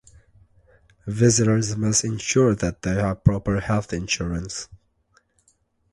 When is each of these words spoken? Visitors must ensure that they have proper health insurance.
Visitors 1.05 1.77
must 1.77 2.03
ensure 2.05 2.55
that 2.55 2.81
they 2.81 2.95
have 2.95 3.23
proper 3.23 3.59
health 3.59 3.93
insurance. 3.93 4.67